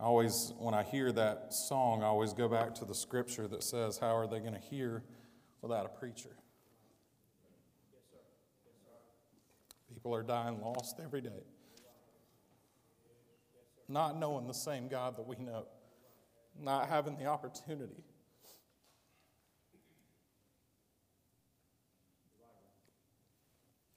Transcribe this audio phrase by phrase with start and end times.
[0.00, 3.62] I always, when I hear that song, I always go back to the scripture that
[3.62, 5.02] says, How are they going to hear
[5.60, 6.30] without a preacher?
[9.92, 11.42] People are dying lost every day,
[13.90, 15.66] not knowing the same God that we know,
[16.58, 18.02] not having the opportunity.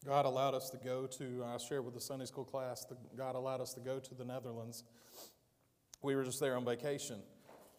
[0.05, 3.35] God allowed us to go to, I shared with the Sunday school class, that God
[3.35, 4.83] allowed us to go to the Netherlands.
[6.03, 7.21] We were just there on vacation.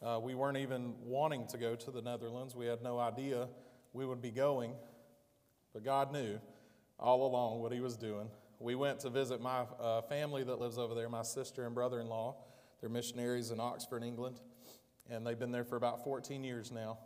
[0.03, 2.57] Uh, we weren't even wanting to go to the Netherlands.
[2.57, 3.49] We had no idea
[3.93, 4.73] we would be going,
[5.75, 6.41] but God knew
[6.99, 8.31] all along what He was doing.
[8.59, 12.01] We went to visit my uh, family that lives over there, my sister and brother
[12.01, 12.37] in law.
[12.81, 14.41] They're missionaries in Oxford, England,
[15.11, 16.97] and they've been there for about 14 years now.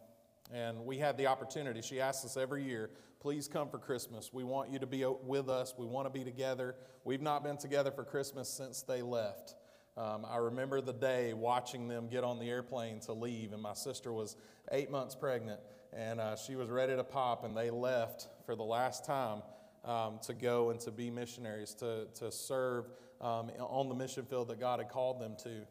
[0.54, 1.82] And we had the opportunity.
[1.82, 4.32] She asks us every year, please come for Christmas.
[4.32, 5.74] We want you to be with us.
[5.76, 6.76] We want to be together.
[7.02, 9.56] We've not been together for Christmas since they left.
[9.98, 13.74] Um, I remember the day watching them get on the airplane to leave, and my
[13.74, 14.36] sister was
[14.70, 15.58] eight months pregnant,
[15.92, 19.42] and uh, she was ready to pop, and they left for the last time
[19.84, 22.84] um, to go and to be missionaries, to, to serve
[23.20, 25.66] um, on the mission field that God had called them to.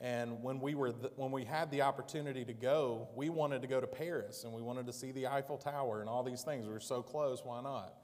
[0.00, 3.68] And when we, were th- when we had the opportunity to go, we wanted to
[3.68, 6.66] go to Paris and we wanted to see the Eiffel Tower and all these things.
[6.66, 7.94] We were so close, why not?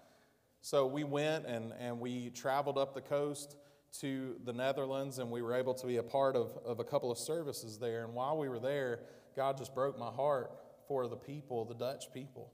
[0.63, 3.57] So we went and, and we traveled up the coast
[4.01, 7.11] to the Netherlands and we were able to be a part of, of a couple
[7.11, 8.05] of services there.
[8.05, 9.01] And while we were there,
[9.37, 10.51] God just broke my heart
[10.89, 12.53] for the people, the Dutch people.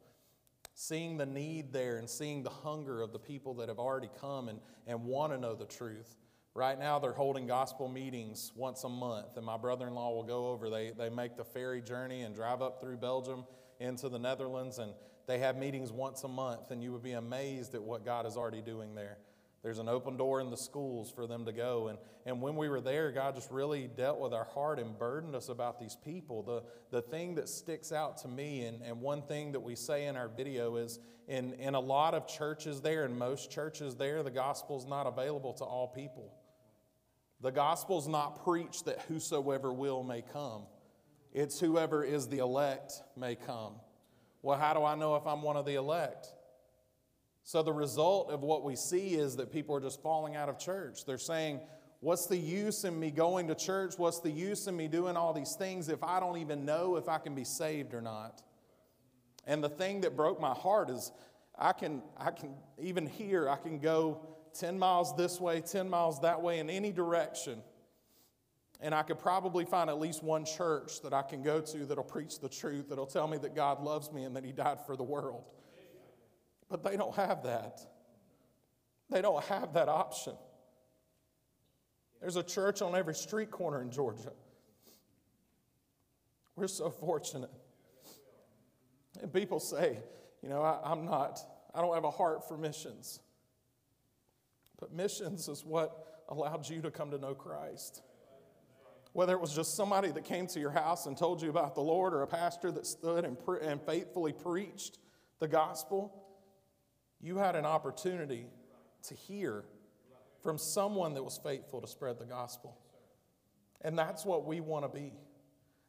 [0.75, 4.48] Seeing the need there and seeing the hunger of the people that have already come
[4.48, 6.17] and, and want to know the truth.
[6.55, 10.25] Right now, they're holding gospel meetings once a month, and my brother in law will
[10.25, 10.70] go over.
[10.70, 13.45] They, they make the ferry journey and drive up through Belgium
[13.80, 14.92] into the Netherlands, and
[15.27, 18.36] they have meetings once a month, and you would be amazed at what God is
[18.36, 19.19] already doing there.
[19.62, 21.89] There's an open door in the schools for them to go.
[21.89, 25.34] And, and when we were there, God just really dealt with our heart and burdened
[25.34, 26.42] us about these people.
[26.42, 30.06] The, the thing that sticks out to me, and, and one thing that we say
[30.06, 34.23] in our video is in, in a lot of churches there, in most churches there,
[34.23, 36.33] the gospel's not available to all people.
[37.40, 40.63] The gospel's not preached that whosoever will may come,
[41.33, 43.75] it's whoever is the elect may come.
[44.40, 46.29] Well, how do I know if I'm one of the elect?
[47.48, 50.59] So, the result of what we see is that people are just falling out of
[50.59, 51.07] church.
[51.07, 51.61] They're saying,
[52.01, 53.95] What's the use in me going to church?
[53.97, 57.08] What's the use in me doing all these things if I don't even know if
[57.08, 58.42] I can be saved or not?
[59.47, 61.11] And the thing that broke my heart is
[61.58, 62.51] I can, I can
[62.83, 64.20] even here, I can go
[64.58, 67.63] 10 miles this way, 10 miles that way, in any direction.
[68.79, 72.05] And I could probably find at least one church that I can go to that'll
[72.05, 74.97] preach the truth, that'll tell me that God loves me and that He died for
[74.97, 75.45] the world.
[76.68, 77.80] But they don't have that.
[79.11, 80.34] They don't have that option.
[82.20, 84.33] There's a church on every street corner in Georgia.
[86.57, 87.51] We're so fortunate.
[89.23, 89.98] And people say,
[90.42, 91.40] you know, I, am not,
[91.74, 93.20] I don't have a heart for missions.
[94.78, 98.02] But missions is what allowed you to come to know Christ.
[99.12, 101.80] Whether it was just somebody that came to your house and told you about the
[101.80, 104.98] Lord, or a pastor that stood and, pre- and faithfully preached
[105.39, 106.27] the gospel,
[107.20, 108.46] you had an opportunity
[109.05, 109.64] to hear
[110.42, 112.79] from someone that was faithful to spread the gospel.
[113.83, 115.12] And that's what we want to be.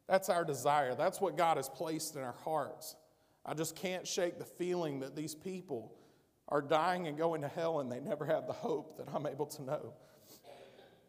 [0.08, 0.94] That's our desire.
[0.94, 2.96] That's what God has placed in our hearts.
[3.44, 5.94] I just can't shake the feeling that these people
[6.48, 9.46] are dying and going to hell and they never have the hope that I'm able
[9.46, 9.94] to know.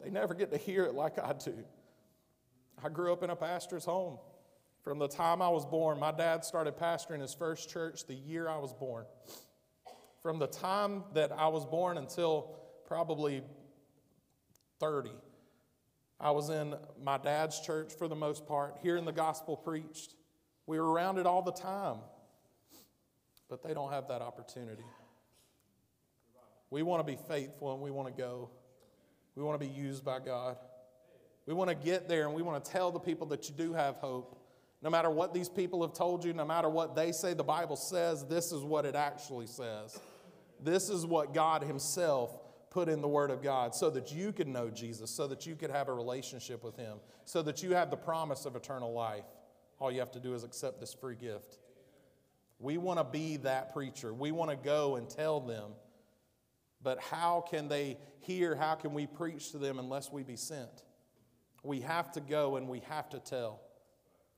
[0.00, 1.54] They never get to hear it like I do.
[2.82, 4.18] I grew up in a pastor's home.
[4.82, 8.48] From the time I was born, my dad started pastoring his first church the year
[8.48, 9.04] I was born.
[10.22, 12.54] From the time that I was born until
[12.86, 13.42] probably
[14.78, 15.10] 30,
[16.20, 20.14] I was in my dad's church for the most part, hearing the gospel preached.
[20.66, 21.98] We were around it all the time,
[23.48, 24.84] but they don't have that opportunity.
[26.70, 28.48] We want to be faithful and we want to go.
[29.34, 30.56] We want to be used by God.
[31.46, 33.72] We want to get there and we want to tell the people that you do
[33.72, 34.38] have hope.
[34.80, 37.76] No matter what these people have told you, no matter what they say the Bible
[37.76, 39.98] says, this is what it actually says.
[40.62, 42.38] This is what God Himself
[42.70, 45.54] put in the Word of God so that you could know Jesus, so that you
[45.56, 49.24] could have a relationship with Him, so that you have the promise of eternal life.
[49.78, 51.58] All you have to do is accept this free gift.
[52.58, 54.14] We want to be that preacher.
[54.14, 55.72] We want to go and tell them.
[56.82, 58.54] But how can they hear?
[58.54, 60.84] How can we preach to them unless we be sent?
[61.62, 63.60] We have to go and we have to tell.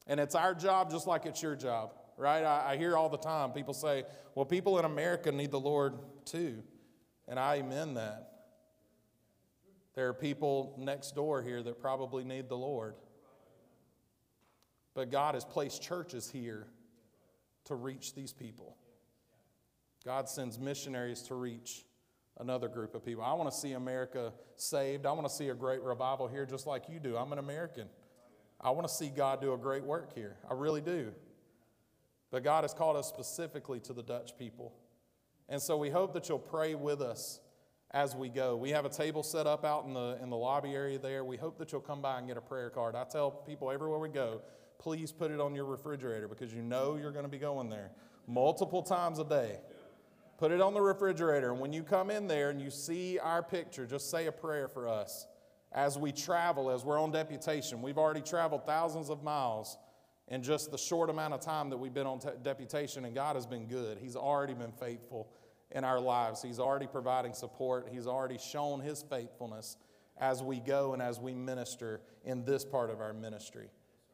[0.06, 2.44] And it's our job just like it's your job right?
[2.44, 5.94] I, I, hear all the time people say, well, people in America need the Lord
[6.24, 6.62] too.
[7.28, 8.30] And I amen that.
[9.94, 12.94] There are people next door here that probably need the Lord.
[14.94, 16.66] But God has placed churches here
[17.64, 18.76] to reach these people.
[20.04, 21.84] God sends missionaries to reach
[22.38, 23.22] another group of people.
[23.22, 25.06] I want to see America saved.
[25.06, 27.16] I want to see a great revival here just like you do.
[27.16, 27.88] I'm an American.
[28.60, 30.36] I want to see God do a great work here.
[30.48, 31.12] I really do.
[32.34, 34.72] But God has called us specifically to the Dutch people.
[35.48, 37.38] And so we hope that you'll pray with us
[37.92, 38.56] as we go.
[38.56, 41.24] We have a table set up out in the, in the lobby area there.
[41.24, 42.96] We hope that you'll come by and get a prayer card.
[42.96, 44.42] I tell people everywhere we go,
[44.80, 47.92] please put it on your refrigerator because you know you're going to be going there
[48.26, 49.60] multiple times a day.
[50.36, 51.52] Put it on the refrigerator.
[51.52, 54.66] And when you come in there and you see our picture, just say a prayer
[54.66, 55.28] for us
[55.70, 57.80] as we travel, as we're on deputation.
[57.80, 59.78] We've already traveled thousands of miles
[60.28, 63.46] in just the short amount of time that we've been on deputation, and God has
[63.46, 63.98] been good.
[63.98, 65.28] He's already been faithful
[65.70, 66.40] in our lives.
[66.40, 67.88] He's already providing support.
[67.90, 69.76] He's already shown His faithfulness
[70.18, 73.68] as we go and as we minister in this part of our ministry.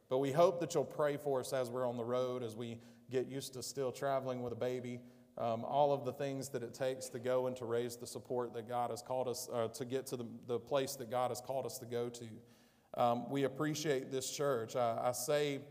[0.09, 2.79] But we hope that you'll pray for us as we're on the road, as we
[3.09, 4.99] get used to still traveling with a baby.
[5.37, 8.53] Um, all of the things that it takes to go and to raise the support
[8.53, 11.39] that God has called us uh, to get to the, the place that God has
[11.39, 12.25] called us to go to.
[13.01, 14.75] Um, we appreciate this church.
[14.75, 15.61] I, I say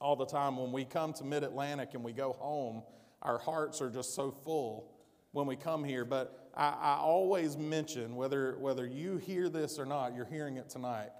[0.00, 2.82] all the time when we come to Mid Atlantic and we go home,
[3.22, 4.92] our hearts are just so full
[5.32, 6.04] when we come here.
[6.04, 10.68] But I, I, always mention, whether, whether you hear this or not, you're hearing it
[10.68, 11.10] tonight.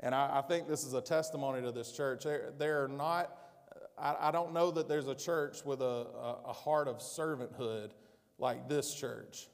[0.00, 2.24] And I, I think this is a testimony to this church.
[2.58, 3.36] There, are not,
[3.98, 7.90] I, I, don't know that there's a church with a, a, a heart of servanthood
[8.38, 9.48] like this church.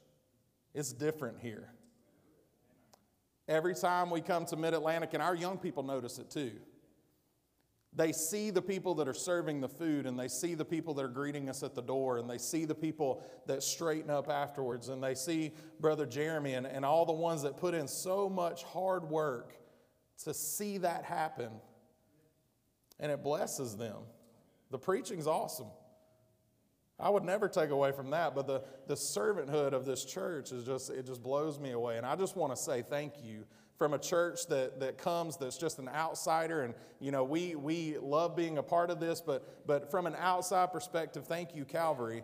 [0.73, 1.69] It's different here.
[3.47, 6.53] Every time we come to Mid Atlantic, and our young people notice it too.
[7.95, 11.05] They see the people that are serving the food, and they see the people that
[11.05, 14.89] are greeting us at the door, and they see the people that straighten up afterwards,
[14.89, 18.63] and they see Brother Jeremy and, and all the ones that put in so much
[18.63, 19.53] hard work
[20.23, 21.51] to see that happen.
[22.99, 23.97] And it blesses them.
[24.71, 25.67] The preaching's awesome.
[26.99, 30.63] I would never take away from that, but the, the servanthood of this church is
[30.63, 31.97] just, it just blows me away.
[31.97, 33.45] And I just want to say thank you
[33.77, 36.61] from a church that, that comes that's just an outsider.
[36.63, 40.15] And, you know, we, we love being a part of this, but, but from an
[40.17, 42.23] outside perspective, thank you, Calvary,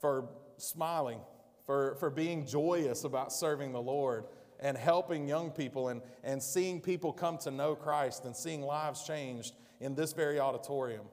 [0.00, 1.20] for smiling,
[1.66, 4.24] for, for being joyous about serving the Lord
[4.60, 9.04] and helping young people and, and seeing people come to know Christ and seeing lives
[9.04, 11.06] changed in this very auditorium.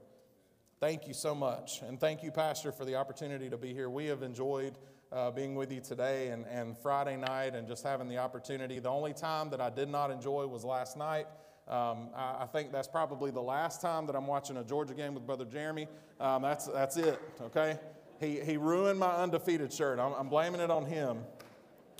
[0.79, 1.81] Thank you so much.
[1.81, 3.89] And thank you, Pastor, for the opportunity to be here.
[3.89, 4.77] We have enjoyed
[5.15, 8.79] uh, being with you today and, and Friday night and just having the opportunity.
[8.79, 11.25] The only time that I did not enjoy was last night.
[11.67, 15.15] Um, I, I, think that's probably the last time that I'm watching a Georgia game
[15.15, 15.87] with Brother Jeremy.
[16.19, 17.79] Um, that's, that's it, okay?
[18.19, 19.97] He, he ruined my undefeated shirt.
[19.97, 21.19] I'm, I'm blaming it on him.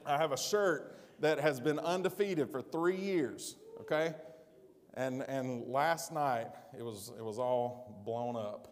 [0.05, 4.13] I have a shirt that has been undefeated for three years, okay?
[4.93, 8.67] And, and last night, it was, it was all blown up.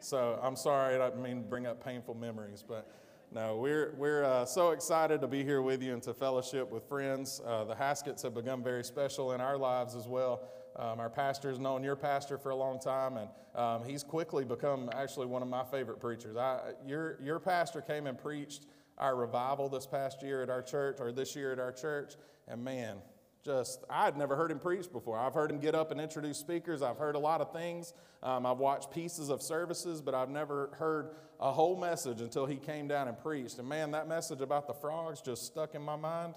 [0.00, 2.90] So I'm sorry, I didn't mean to bring up painful memories, but
[3.30, 6.88] no, we're, we're uh, so excited to be here with you and to fellowship with
[6.88, 7.42] friends.
[7.44, 10.48] Uh, the Haskets have become very special in our lives as well.
[10.76, 14.44] Um, our pastor has known your pastor for a long time, and um, he's quickly
[14.44, 16.36] become actually one of my favorite preachers.
[16.36, 18.66] I, your, your pastor came and preached
[18.96, 22.14] our revival this past year at our church, or this year at our church,
[22.46, 22.96] and man,
[23.44, 25.18] just I'd never heard him preach before.
[25.18, 26.82] I've heard him get up and introduce speakers.
[26.82, 27.94] I've heard a lot of things.
[28.22, 32.56] Um, I've watched pieces of services, but I've never heard a whole message until he
[32.56, 33.58] came down and preached.
[33.58, 36.34] And man, that message about the frogs just stuck in my mind.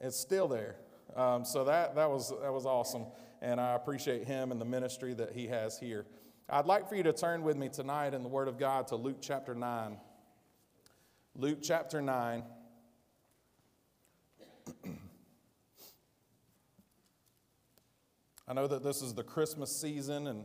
[0.00, 0.76] It's still there.
[1.14, 3.04] Um, so that that was that was awesome,
[3.42, 6.06] and I appreciate him and the ministry that he has here.
[6.48, 8.96] I'd like for you to turn with me tonight in the Word of God to
[8.96, 9.98] Luke chapter nine.
[11.34, 12.44] Luke chapter nine.
[18.52, 20.44] I know that this is the Christmas season, and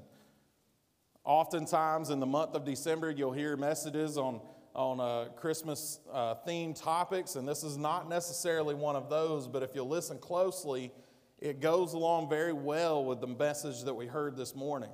[1.26, 4.40] oftentimes in the month of December, you'll hear messages on,
[4.74, 9.62] on uh, Christmas uh, themed topics, and this is not necessarily one of those, but
[9.62, 10.94] if you'll listen closely,
[11.40, 14.92] it goes along very well with the message that we heard this morning.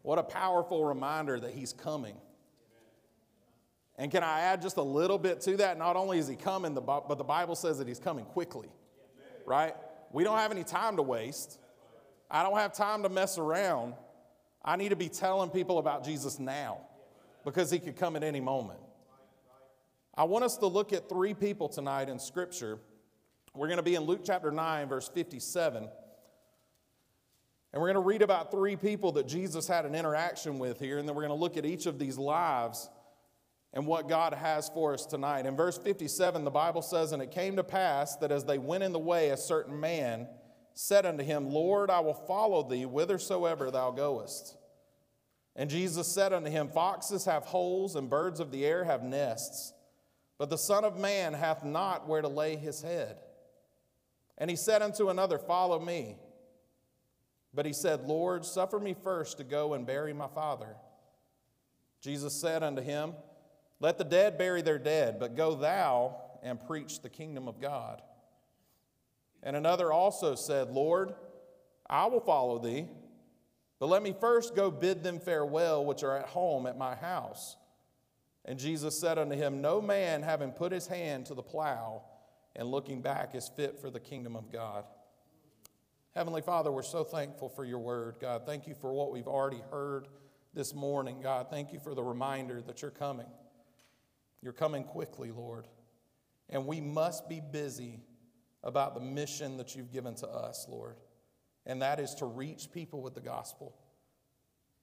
[0.00, 2.16] What a powerful reminder that He's coming.
[3.98, 5.76] And can I add just a little bit to that?
[5.76, 8.70] Not only is He coming, but the Bible says that He's coming quickly,
[9.44, 9.74] right?
[10.12, 11.58] We don't have any time to waste.
[12.30, 13.94] I don't have time to mess around.
[14.64, 16.78] I need to be telling people about Jesus now
[17.44, 18.80] because he could come at any moment.
[20.14, 22.78] I want us to look at three people tonight in Scripture.
[23.54, 25.88] We're going to be in Luke chapter 9, verse 57.
[27.72, 30.98] And we're going to read about three people that Jesus had an interaction with here,
[30.98, 32.90] and then we're going to look at each of these lives
[33.74, 35.46] and what God has for us tonight.
[35.46, 38.84] In verse 57, the Bible says, And it came to pass that as they went
[38.84, 40.26] in the way, a certain man
[40.80, 44.56] said unto him, Lord, I will follow thee whithersoever thou goest.
[45.56, 49.72] And Jesus said unto him, Foxes have holes, and birds of the air have nests,
[50.38, 53.16] but the Son of Man hath not where to lay his head.
[54.38, 56.14] And he said unto another, Follow me.
[57.52, 60.76] But he said, Lord, suffer me first to go and bury my father.
[62.00, 63.14] Jesus said unto him,
[63.80, 68.00] Let the dead bury their dead, but go thou and preach the kingdom of God.
[69.42, 71.14] And another also said, Lord,
[71.88, 72.86] I will follow thee,
[73.78, 77.56] but let me first go bid them farewell which are at home at my house.
[78.44, 82.02] And Jesus said unto him, No man having put his hand to the plow
[82.56, 84.84] and looking back is fit for the kingdom of God.
[86.14, 88.16] Heavenly Father, we're so thankful for your word.
[88.20, 90.08] God, thank you for what we've already heard
[90.54, 91.20] this morning.
[91.22, 93.28] God, thank you for the reminder that you're coming.
[94.42, 95.68] You're coming quickly, Lord.
[96.48, 98.00] And we must be busy
[98.68, 100.96] about the mission that you've given to us, Lord,
[101.66, 103.74] and that is to reach people with the gospel.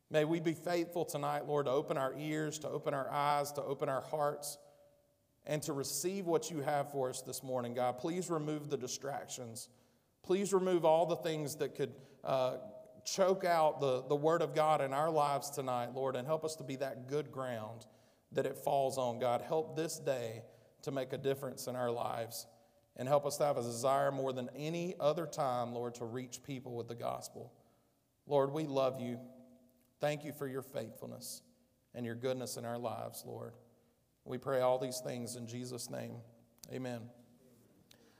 [0.10, 3.63] May we be faithful tonight, Lord, to open our ears, to open our eyes, to
[3.63, 4.58] open our hearts,
[5.46, 8.00] and to receive what you have for us this morning, God.
[8.00, 9.70] Please remove the distractions.
[10.24, 12.58] Please remove all the things that could uh,
[13.06, 16.56] choke out the, the Word of God in our lives tonight, Lord, and help us
[16.56, 17.86] to be that good ground
[18.32, 19.42] that it falls on, God.
[19.42, 20.42] Help this day
[20.82, 22.48] to make a difference in our lives
[22.98, 26.42] and help us to have a desire more than any other time, Lord, to reach
[26.44, 27.52] people with the gospel.
[28.28, 29.20] Lord, we love you.
[30.00, 31.42] Thank you for your faithfulness
[31.94, 33.54] and your goodness in our lives, Lord.
[34.24, 36.16] We pray all these things in Jesus' name.
[36.74, 37.02] Amen.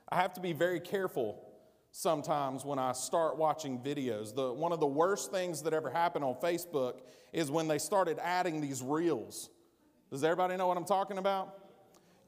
[0.08, 1.42] I have to be very careful
[1.90, 4.34] sometimes when I start watching videos.
[4.34, 7.00] The, one of the worst things that ever happened on Facebook
[7.32, 9.50] is when they started adding these reels.
[10.10, 11.65] Does everybody know what I'm talking about?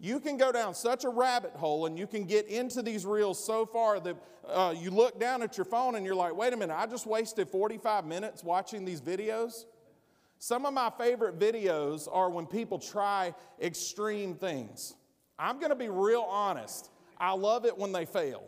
[0.00, 3.42] You can go down such a rabbit hole and you can get into these reels
[3.42, 4.16] so far that
[4.48, 7.06] uh, you look down at your phone and you're like, wait a minute, I just
[7.06, 9.64] wasted 45 minutes watching these videos.
[10.38, 14.94] Some of my favorite videos are when people try extreme things.
[15.38, 16.90] I'm going to be real honest.
[17.18, 18.44] I love it when they fail.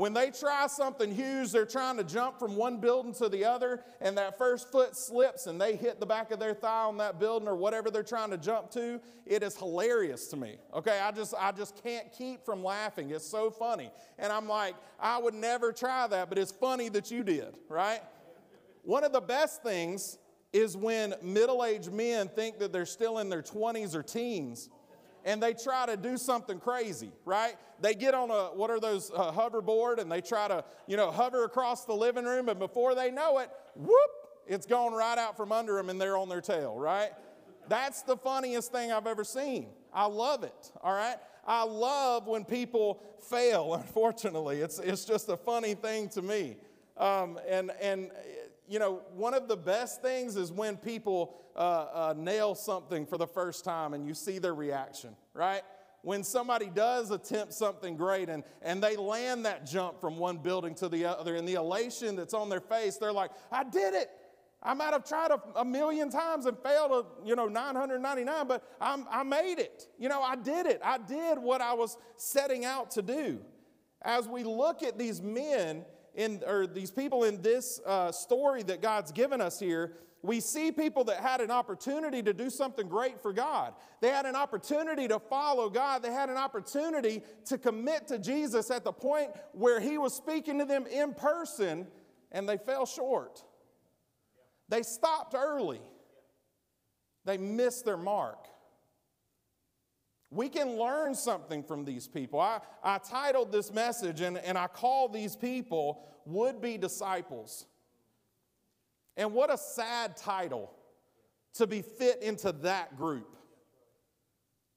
[0.00, 3.84] When they try something huge, they're trying to jump from one building to the other,
[4.00, 7.20] and that first foot slips and they hit the back of their thigh on that
[7.20, 8.98] building or whatever they're trying to jump to.
[9.26, 10.56] It is hilarious to me.
[10.72, 13.10] Okay, I just I just can't keep from laughing.
[13.10, 13.90] It's so funny.
[14.18, 18.00] And I'm like, I would never try that, but it's funny that you did, right?
[18.84, 20.16] One of the best things
[20.50, 24.70] is when middle-aged men think that they're still in their 20s or teens
[25.24, 27.56] and they try to do something crazy, right?
[27.80, 31.10] They get on a, what are those, uh, hoverboard, and they try to, you know,
[31.10, 34.10] hover across the living room, and before they know it, whoop,
[34.46, 37.10] it's gone right out from under them and they're on their tail, right?
[37.68, 39.68] That's the funniest thing I've ever seen.
[39.94, 41.16] I love it, all right?
[41.46, 44.60] I love when people fail, unfortunately.
[44.60, 46.56] It's, it's just a funny thing to me.
[46.96, 48.10] Um, and, and
[48.70, 53.18] you know, one of the best things is when people uh, uh, nail something for
[53.18, 55.62] the first time and you see their reaction, right?
[56.02, 60.76] When somebody does attempt something great and, and they land that jump from one building
[60.76, 64.08] to the other, and the elation that's on their face, they're like, I did it.
[64.62, 68.62] I might have tried a, a million times and failed, a, you know, 999, but
[68.80, 69.88] I'm, I made it.
[69.98, 70.80] You know, I did it.
[70.84, 73.40] I did what I was setting out to do.
[74.02, 78.82] As we look at these men, in, or these people in this uh, story that
[78.82, 83.22] God's given us here, we see people that had an opportunity to do something great
[83.22, 83.72] for God.
[84.00, 86.02] They had an opportunity to follow God.
[86.02, 90.58] They had an opportunity to commit to Jesus at the point where He was speaking
[90.58, 91.86] to them in person,
[92.32, 93.42] and they fell short.
[94.68, 95.80] They stopped early,
[97.24, 98.46] they missed their mark.
[100.30, 102.40] We can learn something from these people.
[102.40, 107.66] I, I titled this message and, and I call these people would be disciples.
[109.16, 110.70] And what a sad title
[111.54, 113.36] to be fit into that group.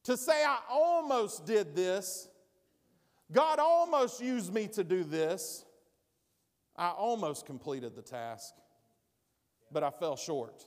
[0.06, 2.28] To say, I almost did this,
[3.32, 5.64] God almost used me to do this,
[6.76, 8.54] I almost completed the task,
[9.72, 10.66] but I fell short.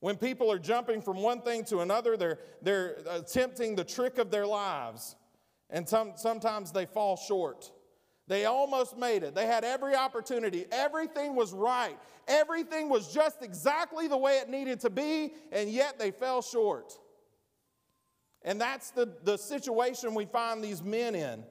[0.00, 4.30] When people are jumping from one thing to another, they're, they're attempting the trick of
[4.30, 5.16] their lives.
[5.70, 7.72] And some, sometimes they fall short.
[8.28, 9.34] They almost made it.
[9.34, 10.66] They had every opportunity.
[10.70, 11.98] Everything was right.
[12.28, 16.92] Everything was just exactly the way it needed to be, and yet they fell short.
[18.42, 21.42] And that's the, the situation we find these men in.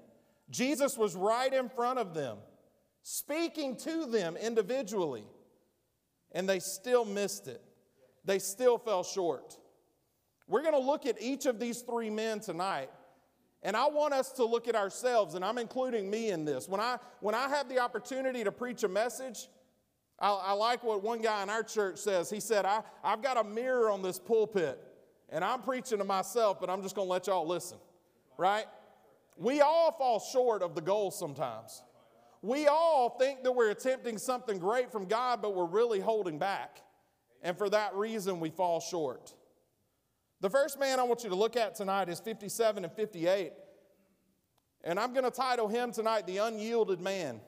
[0.50, 2.38] Jesus was right in front of them,
[3.02, 5.26] speaking to them individually,
[6.32, 7.62] and they still missed it
[8.28, 9.58] they still fell short.
[10.48, 12.90] We're going to look at each of these three men tonight.
[13.64, 16.70] And I want us to look at ourselves, and I'm including me in this.
[16.70, 19.48] When I, when I have the opportunity to preach a message,
[20.20, 22.30] I, I like what one guy in our church says.
[22.30, 24.80] He said, I, I've got a mirror on this pulpit,
[25.30, 27.78] and I'm preaching to myself, but I'm just going to let y'all listen,
[28.38, 28.66] right?
[29.38, 31.82] We all fall short of the goal sometimes.
[32.42, 36.82] We all think that we're attempting something great from God, but we're really holding back.
[37.42, 39.34] And for that reason, we fall short.
[40.42, 43.54] The first man I want you to look at tonight is 57 and 58.
[44.84, 47.42] And I'm going to title him tonight The Unyielded Man.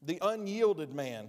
[0.00, 1.28] The Unyielded Man.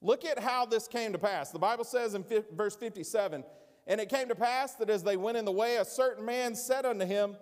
[0.00, 1.50] Look at how this came to pass.
[1.50, 3.44] The Bible says in verse 57
[3.86, 6.54] And it came to pass that as they went in the way, a certain man
[6.54, 7.36] said unto him,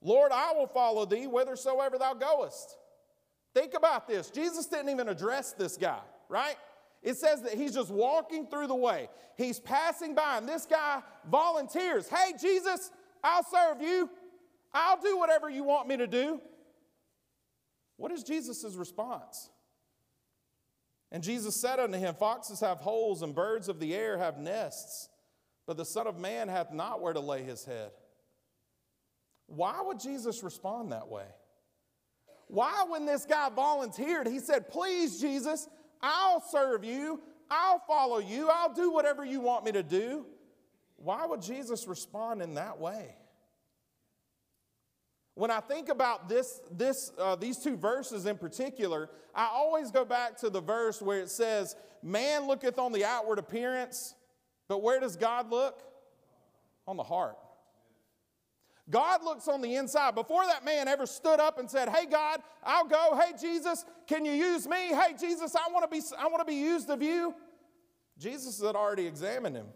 [0.00, 2.76] Lord, I will follow thee whithersoever thou goest.
[3.54, 4.30] Think about this.
[4.30, 6.56] Jesus didn't even address this guy, right?
[7.02, 9.08] It says that he's just walking through the way.
[9.36, 12.90] He's passing by, and this guy volunteers Hey, Jesus,
[13.22, 14.10] I'll serve you.
[14.72, 16.40] I'll do whatever you want me to do.
[17.96, 19.50] What is Jesus' response?
[21.10, 25.08] And Jesus said unto him, Foxes have holes, and birds of the air have nests,
[25.66, 27.90] but the Son of Man hath not where to lay his head.
[29.46, 31.24] Why would Jesus respond that way?
[32.48, 35.68] Why, when this guy volunteered, he said, Please, Jesus,
[36.02, 40.26] I'll serve you, I'll follow you, I'll do whatever you want me to do.
[40.96, 43.14] Why would Jesus respond in that way?
[45.34, 50.04] When I think about this, this, uh, these two verses in particular, I always go
[50.04, 54.14] back to the verse where it says, Man looketh on the outward appearance,
[54.66, 55.80] but where does God look?
[56.88, 57.36] On the heart.
[58.90, 60.14] God looks on the inside.
[60.14, 63.20] Before that man ever stood up and said, Hey, God, I'll go.
[63.20, 64.88] Hey, Jesus, can you use me?
[64.88, 67.34] Hey, Jesus, I want to be, I want to be used of you.
[68.18, 69.66] Jesus had already examined him.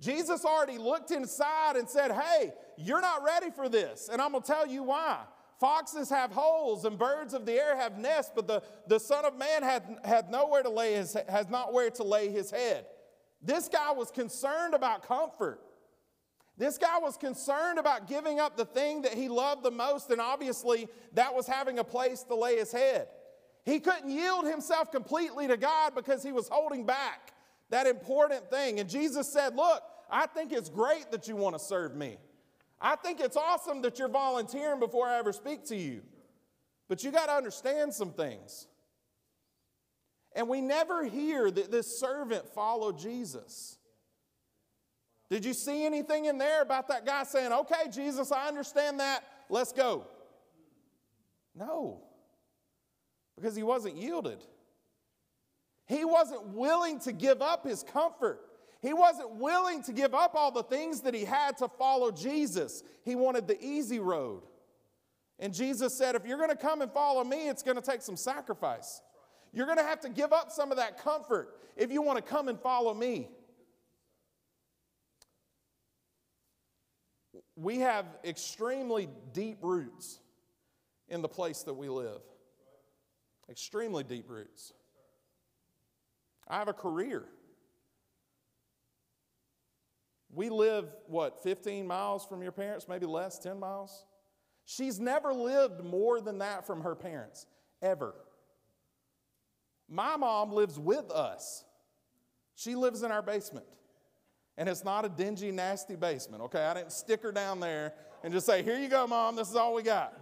[0.00, 4.08] Jesus already looked inside and said, Hey, you're not ready for this.
[4.10, 5.18] And I'm going to tell you why.
[5.60, 9.36] Foxes have holes and birds of the air have nests, but the, the Son of
[9.36, 12.86] Man had, had nowhere to lay his, has not where to lay his head.
[13.42, 15.60] This guy was concerned about comfort.
[16.60, 20.20] This guy was concerned about giving up the thing that he loved the most, and
[20.20, 23.08] obviously that was having a place to lay his head.
[23.64, 27.32] He couldn't yield himself completely to God because he was holding back
[27.70, 28.78] that important thing.
[28.78, 32.18] And Jesus said, Look, I think it's great that you want to serve me.
[32.78, 36.02] I think it's awesome that you're volunteering before I ever speak to you.
[36.88, 38.66] But you got to understand some things.
[40.34, 43.78] And we never hear that this servant followed Jesus.
[45.30, 49.22] Did you see anything in there about that guy saying, okay, Jesus, I understand that,
[49.48, 50.06] let's go?
[51.54, 52.02] No,
[53.36, 54.44] because he wasn't yielded.
[55.86, 58.40] He wasn't willing to give up his comfort.
[58.80, 62.82] He wasn't willing to give up all the things that he had to follow Jesus.
[63.04, 64.42] He wanted the easy road.
[65.38, 68.02] And Jesus said, if you're going to come and follow me, it's going to take
[68.02, 69.00] some sacrifice.
[69.52, 72.22] You're going to have to give up some of that comfort if you want to
[72.22, 73.28] come and follow me.
[77.60, 80.18] We have extremely deep roots
[81.08, 82.22] in the place that we live.
[83.50, 84.72] Extremely deep roots.
[86.48, 87.26] I have a career.
[90.32, 94.06] We live, what, 15 miles from your parents, maybe less, 10 miles?
[94.64, 97.46] She's never lived more than that from her parents,
[97.82, 98.14] ever.
[99.88, 101.64] My mom lives with us.
[102.54, 103.66] She lives in our basement.
[104.60, 106.62] And it's not a dingy, nasty basement, okay?
[106.62, 109.56] I didn't stick her down there and just say, Here you go, mom, this is
[109.56, 110.12] all we got.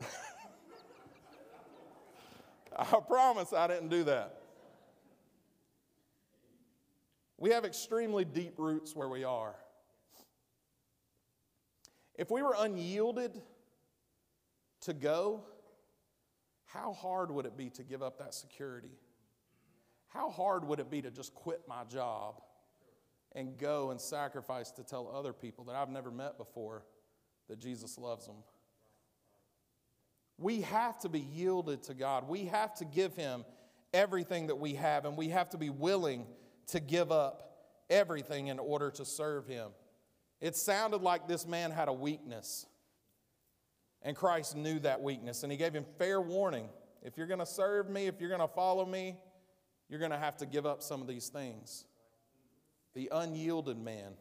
[2.78, 4.40] I promise I didn't do that.
[7.36, 9.56] We have extremely deep roots where we are.
[12.14, 13.38] If we were unyielded
[14.80, 15.44] to go,
[16.64, 18.92] how hard would it be to give up that security?
[20.10, 22.40] How hard would it be to just quit my job
[23.32, 26.84] and go and sacrifice to tell other people that I've never met before
[27.48, 28.36] that Jesus loves them?
[30.36, 32.28] We have to be yielded to God.
[32.28, 33.44] We have to give Him
[33.94, 36.26] everything that we have, and we have to be willing
[36.68, 39.70] to give up everything in order to serve Him.
[40.40, 42.66] It sounded like this man had a weakness,
[44.02, 46.68] and Christ knew that weakness, and He gave him fair warning.
[47.02, 49.16] If you're going to serve me, if you're going to follow me,
[49.90, 51.84] you're going to have to give up some of these things.
[52.94, 54.12] The unyielded man.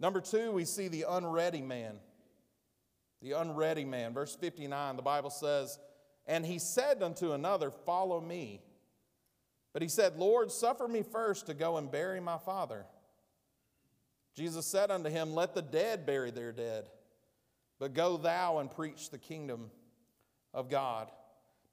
[0.00, 1.96] Number two, we see the unready man.
[3.20, 4.14] The unready man.
[4.14, 5.78] Verse 59, the Bible says,
[6.26, 8.62] And he said unto another, Follow me.
[9.74, 12.86] But he said, Lord, suffer me first to go and bury my father.
[14.34, 16.88] Jesus said unto him, Let the dead bury their dead,
[17.78, 19.70] but go thou and preach the kingdom
[20.54, 21.10] of God.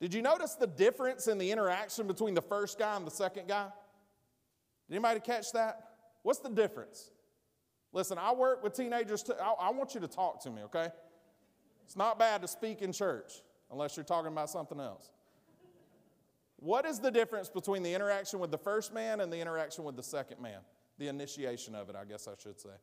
[0.04, 3.48] Did you notice the difference in the interaction between the first guy and the second
[3.48, 3.70] guy?
[4.90, 5.92] Did anybody catch that?
[6.24, 7.10] What's the difference?
[7.94, 9.24] Listen, I work with teenagers.
[9.24, 9.32] Too.
[9.42, 10.90] I, I want you to talk to me, okay?
[11.86, 13.32] It's not bad to speak in church
[13.72, 15.10] unless you're talking about something else.
[16.58, 19.96] What is the difference between the interaction with the first man and the interaction with
[19.96, 20.60] the second man?
[20.98, 22.76] The initiation of it, I guess I should say.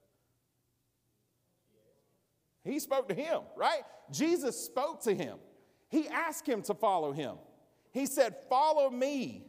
[2.64, 3.82] He spoke to him, right?
[4.10, 5.36] Jesus spoke to him.
[5.90, 7.36] He asked him to follow him.
[7.92, 9.44] He said, Follow me.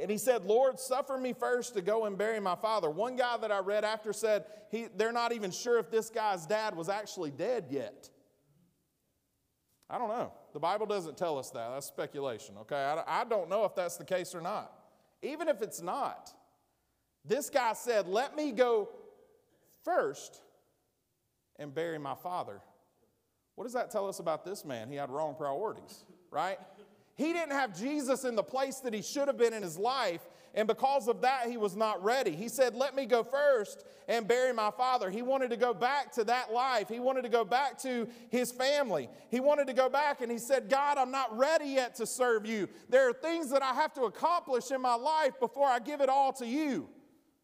[0.00, 2.90] And he said, Lord, suffer me first to go and bury my father.
[2.90, 6.46] One guy that I read after said he, they're not even sure if this guy's
[6.46, 8.10] dad was actually dead yet.
[9.88, 10.32] I don't know.
[10.52, 11.68] The Bible doesn't tell us that.
[11.68, 12.74] That's speculation, okay?
[12.74, 14.72] I, I don't know if that's the case or not.
[15.22, 16.32] Even if it's not,
[17.24, 18.88] this guy said, Let me go
[19.84, 20.40] first
[21.56, 22.60] and bury my father.
[23.54, 24.88] What does that tell us about this man?
[24.88, 26.58] He had wrong priorities, right?
[27.16, 30.22] He didn't have Jesus in the place that he should have been in his life,
[30.56, 32.32] and because of that, he was not ready.
[32.32, 35.10] He said, Let me go first and bury my father.
[35.10, 36.88] He wanted to go back to that life.
[36.88, 39.08] He wanted to go back to his family.
[39.30, 42.46] He wanted to go back, and he said, God, I'm not ready yet to serve
[42.46, 42.68] you.
[42.88, 46.08] There are things that I have to accomplish in my life before I give it
[46.08, 46.88] all to you.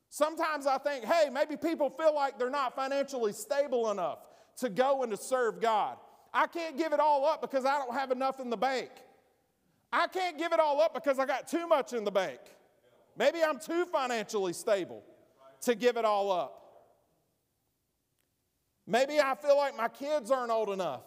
[0.09, 4.19] Sometimes I think, hey, maybe people feel like they're not financially stable enough
[4.61, 5.97] to go and to serve God.
[6.33, 8.91] I can't give it all up because I don't have enough in the bank.
[9.93, 12.39] I can't give it all up because I got too much in the bank.
[13.17, 15.03] Maybe I'm too financially stable
[15.63, 16.57] to give it all up.
[18.87, 21.03] Maybe I feel like my kids aren't old enough.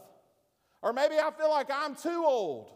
[0.81, 2.69] Or maybe I feel like I'm too old.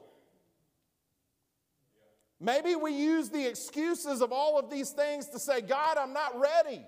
[2.40, 6.40] Maybe we use the excuses of all of these things to say, God, I'm not
[6.40, 6.82] ready.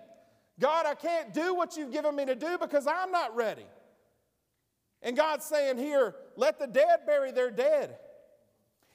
[0.60, 3.66] God, I can't do what you've given me to do because I'm not ready.
[5.02, 7.98] And God's saying here, let the dead bury their dead.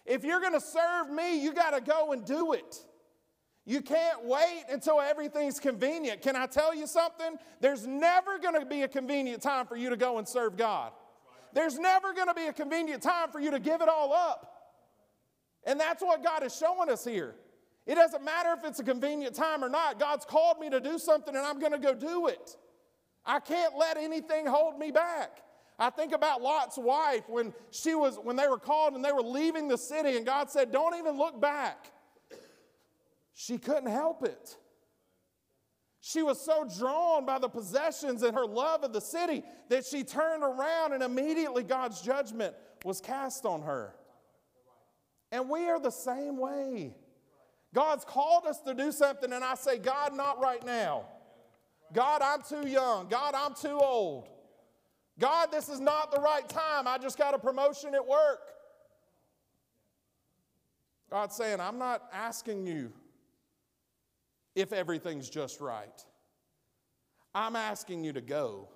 [0.05, 2.77] If you're going to serve me, you got to go and do it.
[3.67, 6.21] You can't wait until everything's convenient.
[6.21, 7.37] Can I tell you something?
[7.61, 10.93] There's never going to be a convenient time for you to go and serve God.
[11.55, 14.51] There's never going to be a convenient time for you to give it all up.
[15.65, 17.37] And that's what God is showing us here.
[17.87, 19.99] It doesn't matter if it's a convenient time or not.
[19.99, 22.57] God's called me to do something and I'm going to go do it.
[23.25, 25.39] I can't let anything hold me back.
[25.79, 29.23] I think about Lot's wife when she was when they were called and they were
[29.23, 31.91] leaving the city and God said, "Don't even look back."
[33.35, 34.57] She couldn't help it.
[36.01, 40.05] She was so drawn by the possessions and her love of the city that she
[40.05, 43.97] turned around and immediately God's judgment was cast on her.
[45.33, 46.95] And we are the same way.
[47.73, 51.07] God's called us to do something, and I say, God, not right now.
[51.93, 53.09] God, I'm too young.
[53.09, 54.29] God, I'm too old.
[55.19, 56.89] God, this is not the right time.
[56.89, 58.41] I just got a promotion at work.
[61.11, 62.93] God's saying, I'm not asking you
[64.55, 66.05] if everything's just right.
[67.35, 68.69] I'm asking you to go.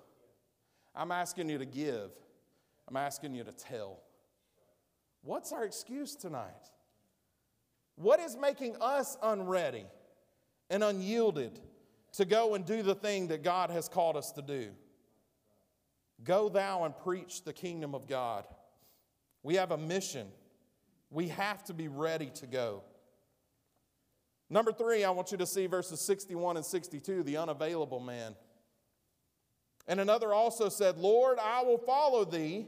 [0.95, 2.11] I'm asking you to give.
[2.87, 3.99] I'm asking you to tell.
[5.21, 6.71] What's our excuse tonight?
[7.95, 9.85] What is making us unready
[10.69, 11.59] and unyielded
[12.13, 14.69] to go and do the thing that God has called us to do?
[16.23, 18.45] Go thou and preach the kingdom of God.
[19.43, 20.27] We have a mission.
[21.09, 22.83] We have to be ready to go.
[24.49, 28.35] Number three, I want you to see verses 61 and 62, the unavailable man.
[29.87, 32.67] And another also said, Lord, I will follow thee,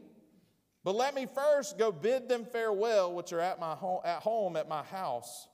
[0.83, 4.55] but let me first go bid them farewell, which are at my home, at home
[4.55, 5.47] at my house.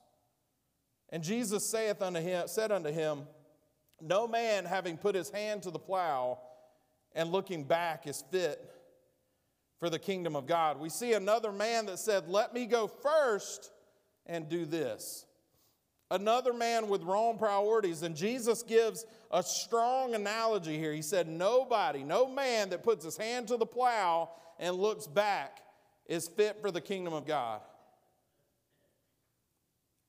[1.10, 3.26] And Jesus saith unto him, said unto him,
[4.00, 6.38] No man having put his hand to the plow
[7.18, 8.64] and looking back is fit
[9.80, 10.78] for the kingdom of God.
[10.78, 13.72] We see another man that said, Let me go first
[14.24, 15.26] and do this.
[16.12, 18.04] Another man with wrong priorities.
[18.04, 20.92] And Jesus gives a strong analogy here.
[20.92, 25.58] He said, Nobody, no man that puts his hand to the plow and looks back
[26.06, 27.60] is fit for the kingdom of God.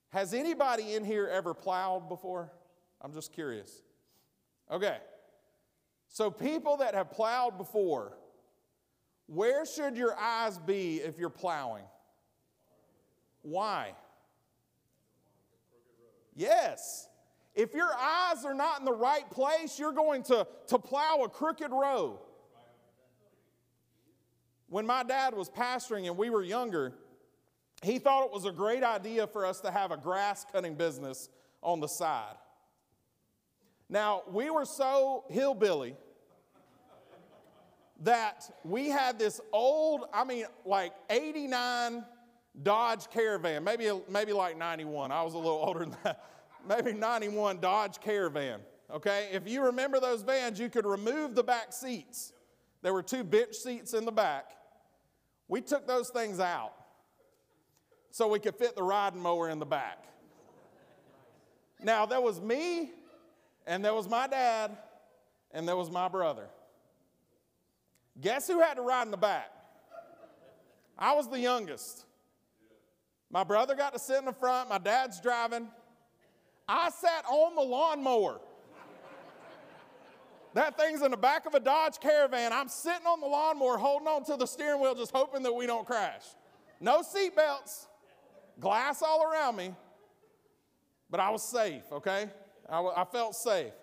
[0.09, 2.51] Has anybody in here ever plowed before?
[3.01, 3.81] I'm just curious.
[4.69, 4.97] Okay.
[6.09, 8.17] So, people that have plowed before,
[9.27, 11.83] where should your eyes be if you're plowing?
[13.43, 13.93] Why?
[16.35, 17.07] Yes.
[17.53, 21.29] If your eyes are not in the right place, you're going to, to plow a
[21.29, 22.19] crooked row.
[24.67, 26.93] When my dad was pastoring and we were younger,
[27.81, 31.29] he thought it was a great idea for us to have a grass cutting business
[31.61, 32.35] on the side.
[33.89, 35.95] Now, we were so hillbilly
[38.01, 42.05] that we had this old, I mean, like 89
[42.61, 45.11] Dodge Caravan, maybe, maybe like 91.
[45.11, 46.23] I was a little older than that.
[46.67, 48.59] Maybe 91 Dodge Caravan.
[48.91, 52.33] Okay, if you remember those vans, you could remove the back seats.
[52.81, 54.51] There were two bench seats in the back.
[55.47, 56.73] We took those things out
[58.11, 60.05] so we could fit the riding mower in the back.
[61.81, 62.91] Now, there was me,
[63.67, 64.77] and there was my dad,
[65.51, 66.47] and there was my brother.
[68.21, 69.51] Guess who had to ride in the back?
[70.97, 72.05] I was the youngest.
[73.31, 75.67] My brother got to sit in the front, my dad's driving.
[76.67, 78.41] I sat on the lawnmower.
[80.55, 82.51] That thing's in the back of a Dodge Caravan.
[82.51, 85.67] I'm sitting on the lawnmower holding on to the steering wheel, just hoping that we
[85.67, 86.23] don't crash.
[86.79, 87.87] No seat belts,
[88.59, 89.73] glass all around me,
[91.09, 92.29] but I was safe, okay?
[92.71, 93.73] I, I felt safe.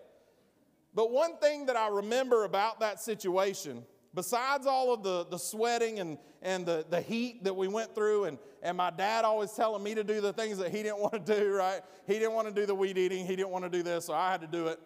[0.95, 5.99] But one thing that I remember about that situation, besides all of the, the sweating
[5.99, 9.83] and, and the, the heat that we went through, and, and my dad always telling
[9.83, 11.83] me to do the things that he didn't want to do, right?
[12.07, 14.15] He didn't want to do the weed eating, he didn't want to do this, so
[14.15, 14.81] I had to do it.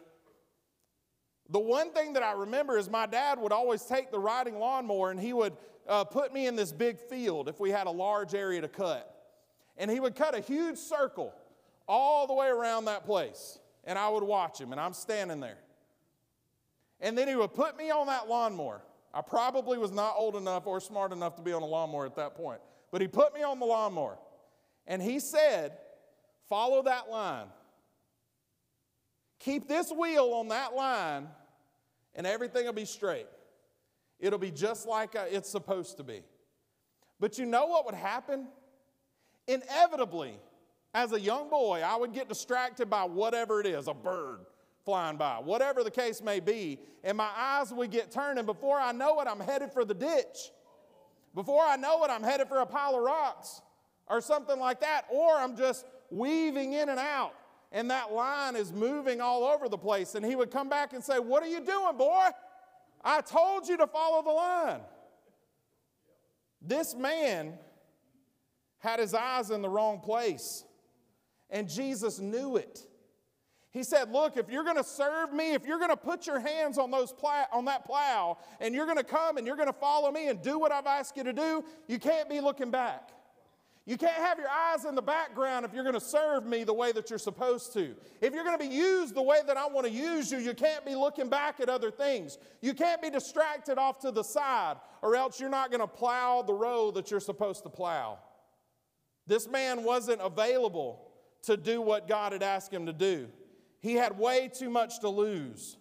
[1.50, 5.10] The one thing that I remember is my dad would always take the riding lawnmower
[5.10, 5.56] and he would
[5.88, 9.12] uh, put me in this big field if we had a large area to cut.
[9.76, 11.34] And he would cut a huge circle
[11.88, 13.58] all the way around that place.
[13.90, 15.58] And I would watch him, and I'm standing there.
[17.00, 18.82] And then he would put me on that lawnmower.
[19.12, 22.14] I probably was not old enough or smart enough to be on a lawnmower at
[22.14, 22.60] that point,
[22.92, 24.16] but he put me on the lawnmower.
[24.86, 25.72] And he said,
[26.48, 27.48] Follow that line.
[29.40, 31.26] Keep this wheel on that line,
[32.14, 33.26] and everything will be straight.
[34.20, 36.22] It'll be just like uh, it's supposed to be.
[37.18, 38.46] But you know what would happen?
[39.48, 40.38] Inevitably,
[40.94, 44.40] as a young boy, I would get distracted by whatever it is a bird
[44.84, 48.78] flying by, whatever the case may be, and my eyes would get turned, and before
[48.78, 50.50] I know it, I'm headed for the ditch.
[51.34, 53.60] Before I know it, I'm headed for a pile of rocks
[54.08, 57.34] or something like that, or I'm just weaving in and out
[57.72, 60.14] and that line is moving all over the place.
[60.14, 62.28] And he would come back and say, What are you doing, boy?
[63.02, 64.80] I told you to follow the line.
[66.60, 67.54] This man
[68.78, 70.64] had his eyes in the wrong place,
[71.50, 72.86] and Jesus knew it.
[73.72, 76.40] He said, Look, if you're going to serve me, if you're going to put your
[76.40, 77.14] hands on, those
[77.52, 80.42] on that plow, and you're going to come and you're going to follow me and
[80.42, 83.10] do what I've asked you to do, you can't be looking back.
[83.86, 86.74] You can't have your eyes in the background if you're going to serve me the
[86.74, 87.94] way that you're supposed to.
[88.20, 90.52] If you're going to be used the way that I want to use you, you
[90.52, 92.38] can't be looking back at other things.
[92.60, 96.42] You can't be distracted off to the side, or else you're not going to plow
[96.42, 98.18] the road that you're supposed to plow.
[99.26, 101.09] This man wasn't available
[101.42, 103.28] to do what God had asked him to do,
[103.80, 105.76] he had way too much to lose.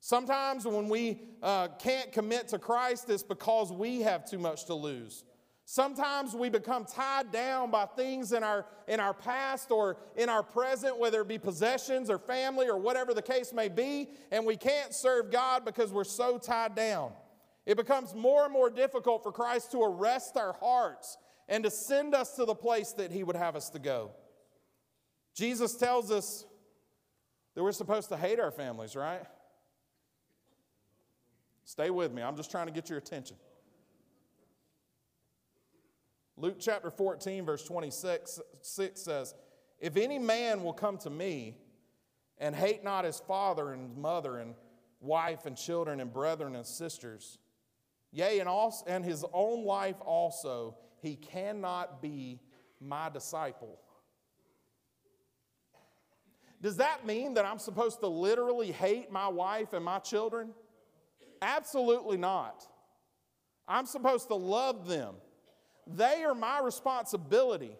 [0.00, 4.74] Sometimes when we uh, can't commit to Christ, it's because we have too much to
[4.74, 5.24] lose.
[5.66, 10.42] Sometimes we become tied down by things in our, in our past or in our
[10.42, 14.56] present, whether it be possessions or family or whatever the case may be, and we
[14.56, 17.12] can't serve God because we're so tied down.
[17.66, 22.16] It becomes more and more difficult for Christ to arrest our hearts and to send
[22.16, 24.10] us to the place that He would have us to go.
[25.34, 26.44] Jesus tells us
[27.54, 29.22] that we're supposed to hate our families, right?
[31.64, 32.22] Stay with me.
[32.22, 33.36] I'm just trying to get your attention.
[36.36, 39.34] Luke chapter 14, verse 26 says,
[39.78, 41.58] If any man will come to me
[42.38, 44.54] and hate not his father and mother and
[45.00, 47.38] wife and children and brethren and sisters,
[48.10, 52.40] yea, and, also, and his own life also, he cannot be
[52.80, 53.78] my disciple.
[56.62, 60.50] Does that mean that I'm supposed to literally hate my wife and my children?
[61.40, 62.66] Absolutely not.
[63.66, 65.14] I'm supposed to love them
[65.96, 67.72] they are my responsibility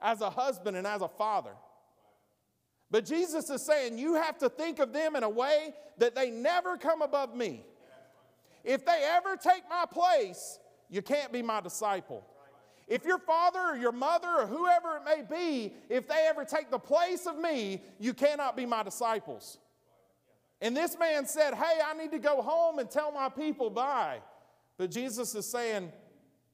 [0.00, 1.52] as a husband and as a father.
[2.90, 6.30] But Jesus is saying you have to think of them in a way that they
[6.30, 7.64] never come above me.
[8.62, 12.24] If they ever take my place, you can't be my disciple.
[12.86, 16.70] If your father or your mother or whoever it may be, if they ever take
[16.70, 19.58] the place of me, you cannot be my disciples.
[20.60, 24.20] And this man said, Hey, I need to go home and tell my people bye.
[24.78, 25.92] But Jesus is saying,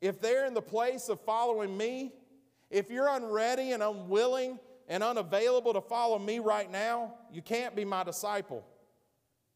[0.00, 2.12] if they're in the place of following me,
[2.70, 7.84] if you're unready and unwilling and unavailable to follow me right now, you can't be
[7.84, 8.64] my disciple.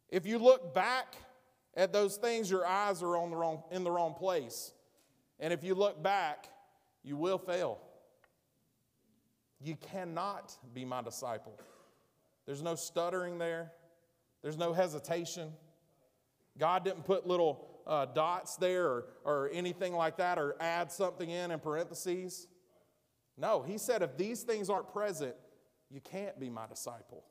[0.08, 1.16] If you look back
[1.74, 4.72] at those things, your eyes are on the wrong, in the wrong place.
[5.40, 6.48] And if you look back,
[7.06, 7.78] you will fail.
[9.60, 11.58] You cannot be my disciple.
[12.44, 13.72] There's no stuttering there,
[14.42, 15.52] there's no hesitation.
[16.58, 21.28] God didn't put little uh, dots there or, or anything like that or add something
[21.28, 22.48] in in parentheses.
[23.36, 25.34] No, he said if these things aren't present,
[25.90, 27.24] you can't be my disciple.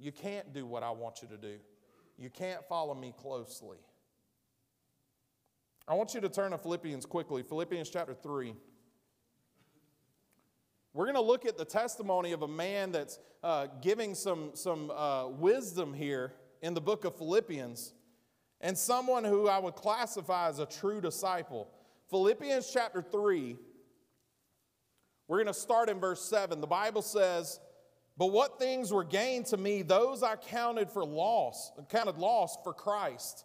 [0.00, 1.58] You can't do what I want you to do.
[2.18, 3.78] You can't follow me closely.
[5.88, 8.56] I want you to turn to Philippians quickly, Philippians chapter 3.
[10.92, 14.90] We're going to look at the testimony of a man that's uh, giving some, some
[14.90, 17.92] uh, wisdom here in the book of Philippians
[18.60, 21.68] and someone who I would classify as a true disciple.
[22.10, 23.56] Philippians chapter 3,
[25.28, 26.60] we're going to start in verse 7.
[26.60, 27.60] The Bible says,
[28.18, 32.74] But what things were gained to me, those I counted for loss, counted loss for
[32.74, 33.44] Christ.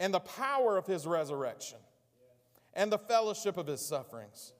[0.00, 1.78] and the power of his resurrection
[2.74, 4.52] and the fellowship of his sufferings,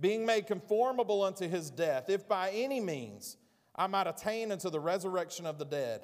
[0.00, 3.36] being made conformable unto his death, if by any means
[3.74, 6.02] I might attain unto the resurrection of the dead.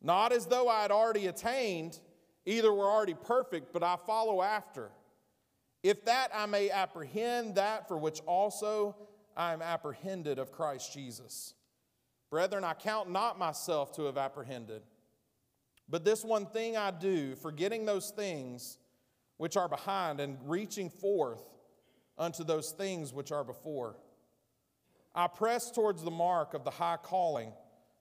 [0.00, 1.98] Not as though I had already attained,
[2.44, 4.90] either were already perfect, but I follow after.
[5.82, 8.96] If that I may apprehend that for which also
[9.36, 11.54] I am apprehended of Christ Jesus.
[12.30, 14.82] Brethren, I count not myself to have apprehended.
[15.92, 18.78] But this one thing I do, forgetting those things
[19.36, 21.42] which are behind and reaching forth
[22.16, 23.96] unto those things which are before.
[25.14, 27.52] I press towards the mark of the high calling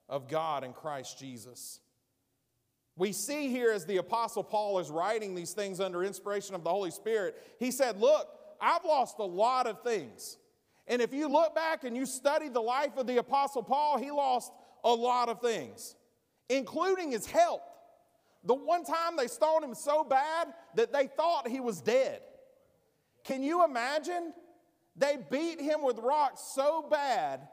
[0.08, 1.82] of God in Christ Jesus.
[2.95, 6.69] We see here as the Apostle Paul is writing these things under inspiration of the
[6.69, 8.25] Holy Spirit, he said, Look,
[8.62, 10.38] I've lost a lot of things.
[10.88, 14.12] And if you look back and you study the life of the Apostle Paul, he
[14.12, 14.54] lost
[14.86, 15.95] a lot of things,
[16.47, 17.63] including his health.
[18.43, 22.21] The one time they stoned him so bad that they thought he was dead.
[23.23, 24.34] Can you imagine?
[24.95, 27.47] They beat him with rocks so bad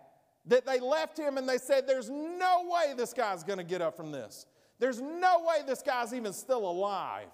[0.46, 3.96] that they left him and they said, There's no way this guy's gonna get up
[3.96, 4.46] from this.
[4.78, 7.28] There's no way this guy's even still alive.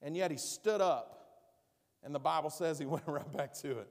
[0.00, 1.42] And yet he stood up,
[2.04, 3.88] and the Bible says he went right back to it.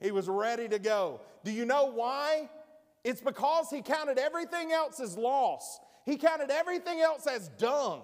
[0.00, 1.20] He was ready to go.
[1.44, 2.48] Do you know why?
[3.04, 8.02] It's because he counted everything else as loss he counted everything else as dung.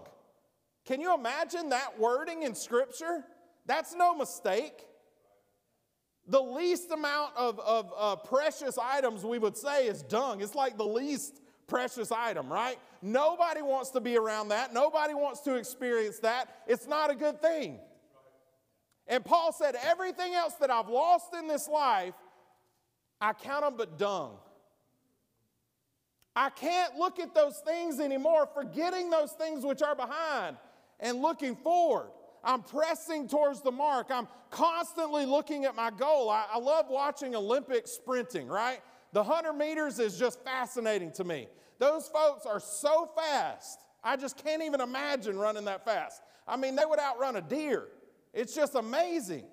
[0.85, 3.25] Can you imagine that wording in Scripture?
[3.67, 4.87] That's no mistake.
[6.27, 10.40] The least amount of, of uh, precious items we would say is dung.
[10.43, 12.77] It's like the least precious item, right?
[13.01, 14.73] Nobody wants to be around that.
[14.73, 16.49] Nobody wants to experience that.
[16.67, 17.79] It's not a good thing.
[19.07, 22.14] And Paul said, Everything else that I've lost in this life,
[23.21, 24.38] I count them but dung.
[26.37, 30.57] I can't look at those things anymore, forgetting those things which are behind
[31.01, 32.11] and looking forward.
[32.42, 34.09] I'm pressing towards the mark.
[34.11, 36.29] I'm constantly looking at my goal.
[36.29, 38.81] I, I love watching Olympic sprinting, right?
[39.12, 41.49] The 100 meters is just fascinating to me.
[41.79, 43.81] Those folks are so fast.
[44.03, 46.20] I just can't even imagine running that fast.
[46.47, 47.87] I mean, they would outrun a deer.
[48.33, 49.44] It's just amazing.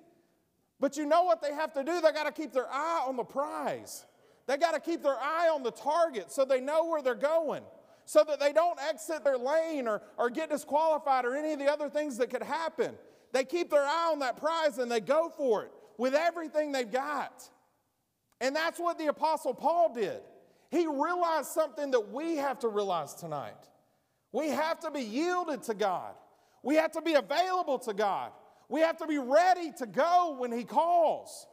[0.78, 2.00] But you know what they have to do?
[2.00, 4.04] They got to keep their eye on the prize.
[4.46, 7.62] They got to keep their eye on the target so they know where they're going,
[8.04, 11.70] so that they don't exit their lane or, or get disqualified or any of the
[11.70, 12.94] other things that could happen.
[13.32, 16.90] They keep their eye on that prize and they go for it with everything they've
[16.90, 17.48] got.
[18.40, 20.20] And that's what the Apostle Paul did.
[20.70, 23.68] He realized something that we have to realize tonight.
[24.32, 26.14] We have to be yielded to God.
[26.62, 28.32] We have to be available to God.
[28.68, 31.46] We have to be ready to go when He calls.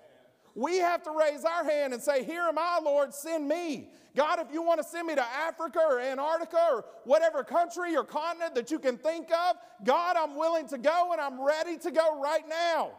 [0.56, 3.90] We have to raise our hand and say, Here am I, Lord, send me.
[4.16, 8.04] God, if you want to send me to Africa or Antarctica or whatever country or
[8.04, 11.92] continent that you can think of, God, I'm willing to go and I'm ready to
[11.92, 12.92] go right now.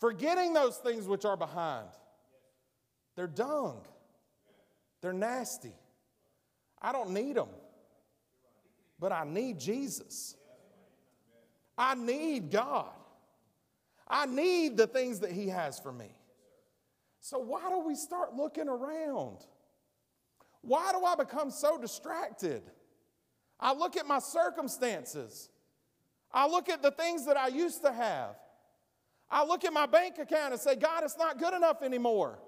[0.00, 1.88] Forgetting those things which are behind.
[3.16, 3.82] They're dung,
[5.00, 5.72] they're nasty.
[6.82, 7.48] I don't need them,
[8.98, 10.34] but I need Jesus.
[11.78, 12.90] I need God.
[14.06, 16.10] I need the things that He has for me.
[17.24, 19.38] So, why do we start looking around?
[20.60, 22.62] Why do I become so distracted?
[23.58, 25.48] I look at my circumstances.
[26.30, 28.36] I look at the things that I used to have.
[29.30, 32.40] I look at my bank account and say, God, it's not good enough anymore.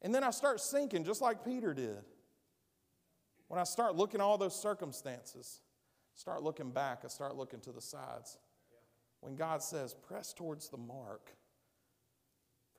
[0.00, 2.04] And then I start sinking just like Peter did.
[3.48, 5.60] When I start looking at all those circumstances,
[6.14, 8.38] start looking back, I start looking to the sides.
[9.22, 11.32] When God says, press towards the mark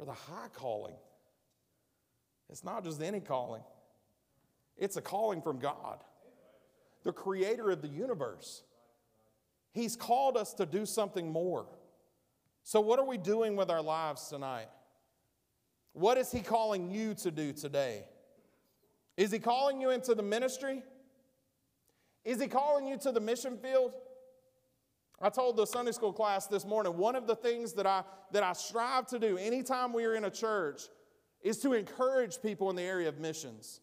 [0.01, 0.95] for the high calling,
[2.49, 3.61] it's not just any calling,
[4.75, 5.99] it's a calling from God,
[7.03, 8.63] the creator of the universe.
[9.73, 11.67] He's called us to do something more.
[12.63, 14.69] So, what are we doing with our lives tonight?
[15.93, 18.05] What is He calling you to do today?
[19.17, 20.81] Is He calling you into the ministry?
[22.25, 23.93] Is He calling you to the mission field?
[25.21, 28.41] I told the Sunday school class this morning one of the things that I, that
[28.41, 30.81] I strive to do anytime we are in a church
[31.41, 33.81] is to encourage people in the area of missions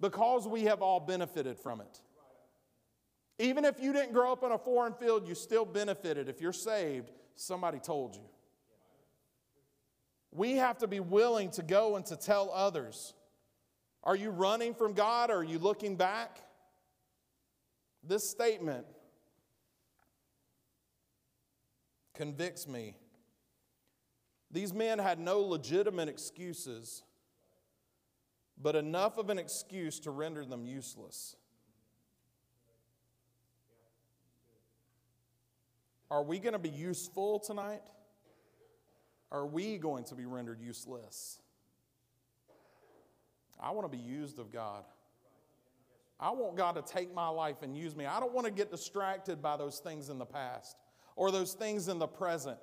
[0.00, 2.00] because we have all benefited from it.
[3.38, 6.28] Even if you didn't grow up in a foreign field, you still benefited.
[6.28, 8.22] If you're saved, somebody told you.
[10.30, 13.12] We have to be willing to go and to tell others.
[14.04, 16.38] Are you running from God or are you looking back?
[18.04, 18.86] This statement
[22.16, 22.96] convicts me.
[24.50, 27.02] These men had no legitimate excuses,
[28.60, 31.36] but enough of an excuse to render them useless.
[36.10, 37.82] Are we going to be useful tonight?
[39.32, 41.40] Are we going to be rendered useless?
[43.60, 44.84] I want to be used of God.
[46.18, 48.06] I want God to take my life and use me.
[48.06, 50.76] I don't want to get distracted by those things in the past
[51.16, 52.58] or those things in the present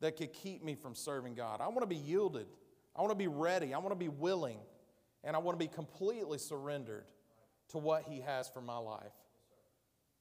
[0.00, 1.60] that could keep me from serving God.
[1.60, 2.46] I want to be yielded.
[2.96, 3.74] I want to be ready.
[3.74, 4.58] I want to be willing.
[5.22, 7.04] And I want to be completely surrendered
[7.68, 9.12] to what He has for my life.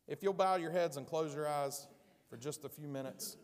[0.08, 1.88] If you'll bow your heads and close your eyes
[2.30, 3.38] for just a few minutes.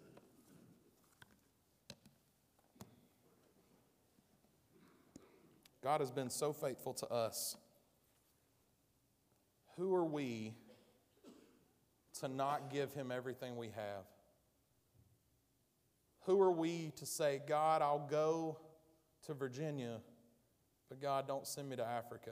[5.81, 7.55] God has been so faithful to us.
[9.77, 10.55] Who are we
[12.19, 14.05] to not give Him everything we have?
[16.26, 18.57] Who are we to say, God, I'll go
[19.26, 19.99] to Virginia,
[20.89, 22.32] but God, don't send me to Africa?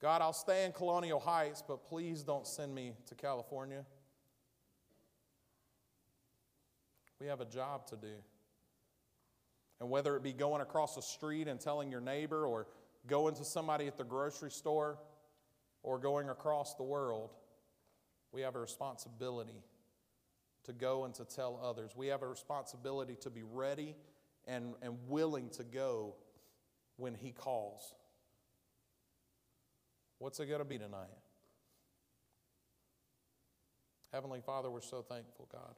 [0.00, 3.84] God, I'll stay in Colonial Heights, but please don't send me to California.
[7.20, 8.14] We have a job to do.
[9.78, 12.66] And whether it be going across the street and telling your neighbor, or
[13.06, 14.98] going to somebody at the grocery store,
[15.82, 17.30] or going across the world,
[18.32, 19.62] we have a responsibility
[20.64, 21.92] to go and to tell others.
[21.96, 23.96] We have a responsibility to be ready
[24.46, 26.14] and, and willing to go
[26.96, 27.94] when He calls.
[30.18, 31.08] What's it going to be tonight?
[34.12, 35.74] Heavenly Father, we're so thankful, God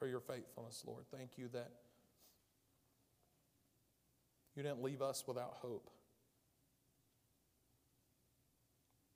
[0.00, 1.04] for your faithfulness, Lord.
[1.14, 1.70] Thank you that
[4.56, 5.90] you didn't leave us without hope,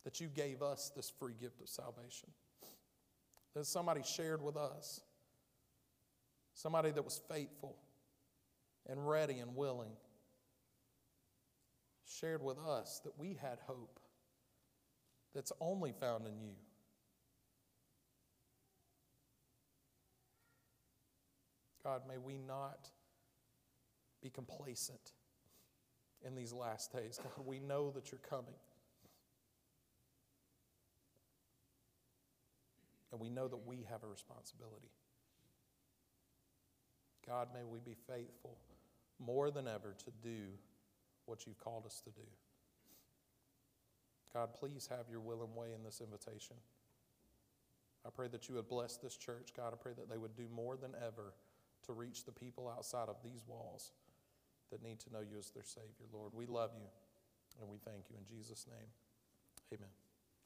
[0.04, 2.28] that you gave us this free gift of salvation,
[3.54, 5.00] that somebody shared with us,
[6.52, 7.76] somebody that was faithful
[8.88, 9.92] and ready and willing,
[12.06, 14.00] shared with us that we had hope
[15.34, 16.54] that's only found in you.
[21.82, 22.88] God, may we not
[24.22, 25.12] be complacent
[26.26, 27.20] in these last days.
[27.22, 28.54] God, we know that you're coming.
[33.14, 34.90] And we know that we have a responsibility.
[37.24, 38.58] God, may we be faithful
[39.24, 40.50] more than ever to do
[41.26, 42.26] what you've called us to do.
[44.32, 46.56] God, please have your will and way in this invitation.
[48.04, 49.50] I pray that you would bless this church.
[49.56, 51.34] God, I pray that they would do more than ever
[51.86, 53.92] to reach the people outside of these walls
[54.72, 56.32] that need to know you as their Savior, Lord.
[56.34, 56.88] We love you
[57.60, 58.88] and we thank you in Jesus' name.
[59.72, 60.03] Amen.